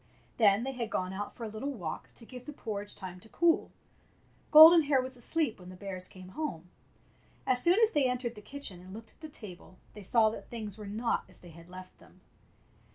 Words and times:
Then 0.37 0.63
they 0.63 0.71
had 0.71 0.89
gone 0.89 1.13
out 1.13 1.35
for 1.35 1.43
a 1.43 1.47
little 1.47 1.69
walk 1.73 2.09
to 2.15 2.25
give 2.25 2.47
the 2.47 2.53
porridge 2.53 2.95
time 2.95 3.19
to 3.19 3.29
cool. 3.29 3.69
Golden 4.49 4.81
Hair 4.81 4.99
was 5.03 5.15
asleep 5.15 5.59
when 5.59 5.69
the 5.69 5.75
bears 5.75 6.07
came 6.07 6.29
home. 6.29 6.71
As 7.45 7.61
soon 7.61 7.79
as 7.79 7.91
they 7.91 8.09
entered 8.09 8.33
the 8.33 8.41
kitchen 8.41 8.81
and 8.81 8.95
looked 8.95 9.11
at 9.11 9.21
the 9.21 9.29
table 9.29 9.77
they 9.93 10.01
saw 10.01 10.31
that 10.31 10.49
things 10.49 10.75
were 10.75 10.87
not 10.87 11.25
as 11.29 11.37
they 11.37 11.51
had 11.51 11.69
left 11.69 11.95
them. 11.99 12.21